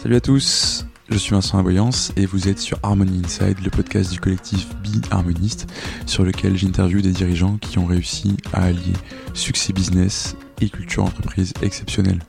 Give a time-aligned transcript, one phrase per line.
[0.00, 4.12] Salut à tous, je suis Vincent Aboyance et vous êtes sur Harmony Inside, le podcast
[4.12, 5.66] du collectif Be Harmoniste,
[6.06, 8.92] sur lequel j'interviewe des dirigeants qui ont réussi à allier
[9.34, 12.20] succès business et culture entreprise exceptionnelle.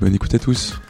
[0.00, 0.80] Bonne écoute à tous.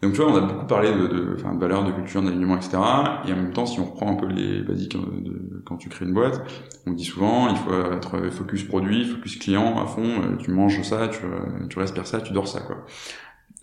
[0.00, 2.78] Donc tu vois, on a beaucoup parlé de, de, de valeurs, de culture, d'alignement, etc.
[3.26, 5.90] Et en même temps, si on reprend un peu les basiques de, de, quand tu
[5.90, 6.40] crées une boîte,
[6.86, 10.22] on dit souvent, il faut être focus produit, focus client à fond.
[10.22, 11.20] Euh, tu manges ça, tu,
[11.68, 12.86] tu respires ça, tu dors ça, quoi.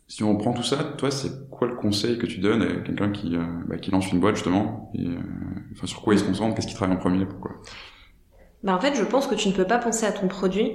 [0.10, 3.11] Si on reprend tout ça, toi, c'est quoi le conseil que tu donnes à quelqu'un
[3.11, 5.18] qui, euh, bah, qui lance une boîte justement et, euh,
[5.74, 7.52] enfin, Sur quoi il se concentre Qu'est-ce qu'il travaille en premier Pourquoi?
[8.64, 10.71] Bah En fait, je pense que tu ne peux pas penser à ton produit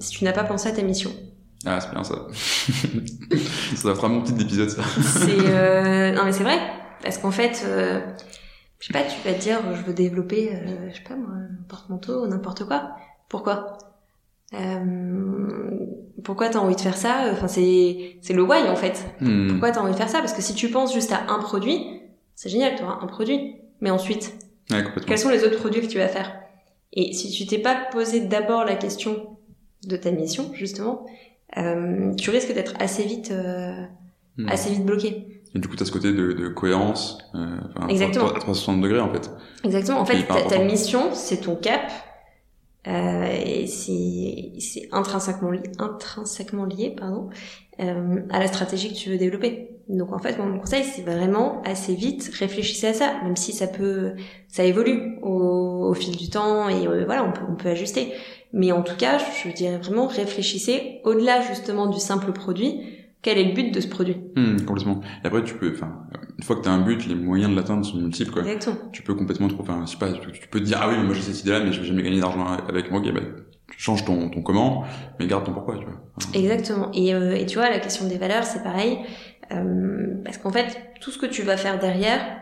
[0.00, 1.12] si tu n'as pas pensé à ta mission.
[1.64, 2.26] Ah, c'est bien ça.
[3.76, 4.82] ça doit être un bon titre d'épisode, ça.
[5.00, 6.10] c'est euh...
[6.16, 6.58] non mais c'est vrai
[7.02, 8.00] parce qu'en fait, euh...
[8.80, 11.30] je sais pas, tu vas te dire, je veux développer, euh, je sais pas moi,
[11.34, 12.96] un porte-manteau ou n'importe quoi.
[13.28, 13.78] Pourquoi?
[14.54, 15.81] Euh,
[16.24, 19.04] pourquoi t'as envie de faire ça Enfin, c'est c'est le why en fait.
[19.20, 19.48] Hmm.
[19.48, 20.20] Pourquoi t'as envie de faire ça?
[20.20, 22.00] Parce que si tu penses juste à un produit,
[22.34, 23.56] c'est génial, tu auras un produit.
[23.80, 24.32] Mais ensuite,
[25.06, 26.32] quels sont les autres produits que tu vas faire?
[26.92, 29.36] Et si tu t'es pas posé d'abord la question
[29.86, 31.06] de ta mission, justement,
[31.56, 33.84] euh, tu risques d'être assez vite, euh,
[34.38, 34.48] hmm.
[34.48, 35.42] assez vite bloqué.
[35.54, 37.56] Et du coup, tu as ce côté de, de cohérence, euh,
[37.88, 38.28] Exactement.
[38.28, 39.30] à 360 degrés en fait.
[39.64, 40.00] Exactement.
[40.00, 41.90] En fait, ta, ta mission, c'est ton cap,
[42.88, 47.28] euh, et c'est, intrinsèquement, li intrinsèquement lié pardon,
[47.80, 49.68] euh, à la stratégie que tu veux développer.
[49.88, 53.66] Donc en fait, mon conseil, c'est vraiment assez vite réfléchissez à ça, même si ça
[53.66, 54.12] peut,
[54.48, 58.12] ça évolue au, au fil du temps et euh, voilà, on peut, on peut ajuster.
[58.52, 62.80] Mais en tout cas, je dirais vraiment réfléchissez au-delà justement du simple produit
[63.22, 64.16] quel est le but de ce produit?
[64.36, 65.00] Hmm, Complètement.
[65.22, 66.02] Et après, tu peux, enfin,
[66.38, 68.42] une fois que tu as un but, les moyens de l'atteindre sont multiples, quoi.
[68.42, 68.90] Exactement.
[68.92, 71.14] Tu peux complètement trop, enfin, je sais pas, tu, peux te dire, ah oui, moi
[71.14, 73.00] j'ai cette idée-là, mais je vais jamais gagner d'argent avec moi.
[73.00, 73.20] Ok, bah,
[73.70, 74.84] tu changes ton, ton comment,
[75.18, 75.94] mais garde ton pourquoi, tu vois.
[76.34, 76.90] Exactement.
[76.92, 78.98] Et, euh, et tu vois, la question des valeurs, c'est pareil,
[79.52, 82.40] euh, parce qu'en fait, tout ce que tu vas faire derrière,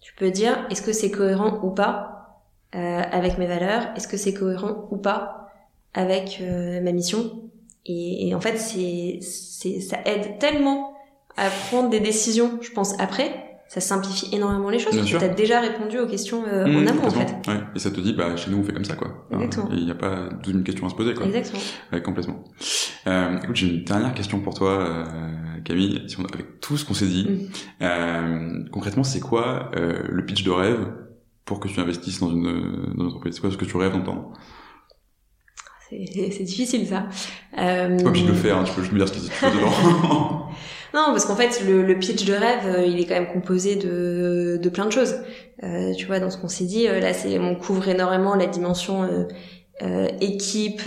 [0.00, 2.42] tu peux dire, est-ce que c'est cohérent ou pas
[2.74, 3.88] euh, avec mes valeurs?
[3.96, 5.50] Est-ce que c'est cohérent ou pas
[5.94, 7.49] avec euh, ma mission?
[7.86, 10.94] Et, et en fait, c'est, c'est, ça aide tellement
[11.36, 13.46] à prendre des décisions, je pense, après.
[13.68, 15.00] Ça simplifie énormément les choses.
[15.04, 17.48] Tu as déjà répondu aux questions euh, mmh, en amont, en fait.
[17.48, 17.60] Ouais.
[17.76, 19.28] Et ça te dit, bah, chez nous, on fait comme ça, quoi.
[19.30, 19.68] Exactement.
[19.70, 21.24] Il n'y a pas 12 000 questions à se poser, quoi.
[21.26, 21.62] Exactement.
[21.92, 22.42] Ouais, complètement.
[23.06, 26.02] Euh, écoute, j'ai une dernière question pour toi, euh, Camille.
[26.08, 27.84] Si on, avec tout ce qu'on s'est dit, mmh.
[27.84, 30.92] euh, concrètement, c'est quoi euh, le pitch de rêve
[31.44, 32.42] pour que tu investisses dans une,
[32.96, 33.36] dans une entreprise?
[33.36, 34.32] C'est quoi ce que tu rêves d'entendre?
[36.30, 37.06] c'est difficile ça.
[37.58, 37.98] Euh...
[37.98, 39.50] Pas obligé de le faire, hein, tu peux juste me dire ce que tu veux
[39.58, 39.70] dedans.
[40.94, 43.76] non, parce qu'en fait, le, le, pitch de rêve, euh, il est quand même composé
[43.76, 45.16] de, de plein de choses.
[45.62, 48.46] Euh, tu vois, dans ce qu'on s'est dit, euh, là, c'est on couvre énormément la
[48.46, 49.24] dimension euh,
[49.82, 50.82] euh équipe,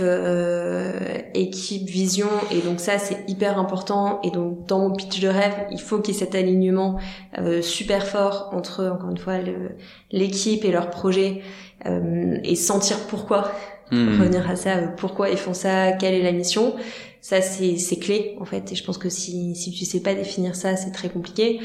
[1.34, 4.20] équipe, vision, et donc ça, c'est hyper important.
[4.24, 7.00] Et donc, dans mon pitch de rêve, il faut qu'il y ait cet alignement
[7.62, 9.40] super fort entre, encore une fois,
[10.12, 11.42] l'équipe et leur projet,
[11.86, 13.52] et sentir pourquoi
[13.94, 14.20] Hmm.
[14.20, 16.76] revenir à ça, euh, pourquoi ils font ça, quelle est la mission.
[17.22, 18.72] Ça, c'est, c'est clé, en fait.
[18.72, 21.60] Et je pense que si, si tu sais pas définir ça, c'est très compliqué.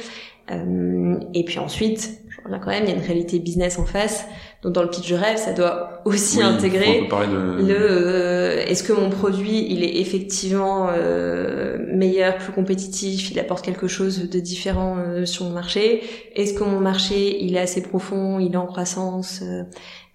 [0.51, 4.27] Euh, et puis ensuite, là quand même, il y a une réalité business en face.
[4.63, 7.63] Donc dans le pitch de rêve, ça doit aussi intégrer de...
[7.63, 13.65] le euh, est-ce que mon produit il est effectivement euh, meilleur, plus compétitif, il apporte
[13.65, 16.03] quelque chose de différent euh, sur mon marché?
[16.35, 19.43] Est-ce que mon marché il est assez profond, il est en croissance,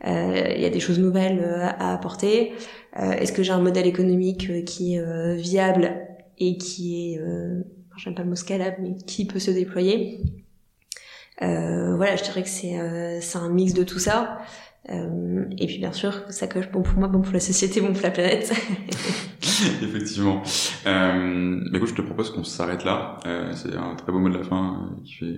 [0.06, 1.44] il y a des choses nouvelles
[1.80, 2.54] à apporter?
[2.96, 5.96] est-ce que j'ai un modèle économique qui est viable
[6.38, 7.20] et qui est
[7.98, 10.20] j'aime pas le mot scalable, mais qui peut se déployer?
[11.44, 14.40] Euh, voilà, je dirais que c'est euh, c'est un mix de tout ça.
[14.90, 17.94] Euh, et puis bien sûr, ça coche bon pour moi, bon pour la société, bon
[17.94, 18.52] pour la planète.
[19.82, 20.42] Effectivement.
[20.86, 23.18] Euh, bah écoute, je te propose qu'on s'arrête là.
[23.26, 25.38] Euh, c'est un très beau mot de la fin euh, qui fait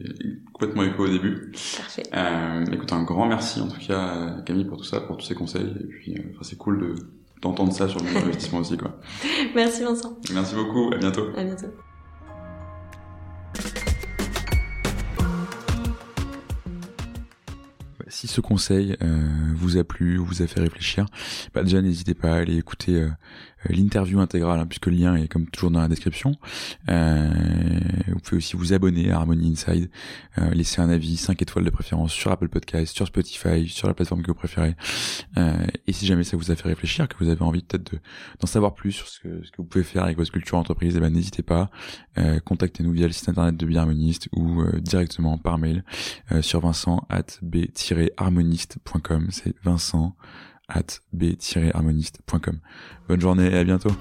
[0.51, 1.51] complètement écho au début.
[1.77, 2.03] Parfait.
[2.71, 5.73] Écoute, un grand merci en tout cas Camille pour tout ça, pour tous ces conseils.
[5.79, 6.95] Et puis, enfin, c'est cool de
[7.41, 8.97] d'entendre ça sur l'investissement aussi, quoi.
[9.55, 10.17] Merci Vincent.
[10.33, 10.91] Merci beaucoup.
[10.93, 11.27] À bientôt.
[11.37, 11.67] À bientôt.
[18.15, 21.05] Si ce conseil euh, vous a plu, vous a fait réfléchir,
[21.53, 23.09] bah déjà n'hésitez pas à aller écouter euh,
[23.65, 26.35] euh, l'interview intégrale, hein, puisque le lien est comme toujours dans la description.
[26.89, 27.29] Euh,
[28.07, 29.89] vous pouvez aussi vous abonner à Harmony Inside,
[30.37, 33.93] euh, laisser un avis 5 étoiles de préférence sur Apple Podcast, sur Spotify, sur la
[33.93, 34.75] plateforme que vous préférez.
[35.87, 37.95] et si jamais ça vous a fait réfléchir, que vous avez envie peut-être
[38.39, 40.95] d'en savoir plus sur ce que, ce que vous pouvez faire avec votre culture entreprise,
[40.95, 41.69] eh ben n'hésitez pas.
[42.45, 45.83] Contactez-nous via le site internet de Biharmoniste ou directement par mail
[46.41, 47.25] sur vincent at
[48.05, 49.27] b-harmoniste.com.
[49.31, 50.15] C'est Vincent
[50.67, 52.59] at b-harmoniste.com.
[53.07, 53.91] Bonne journée et à bientôt.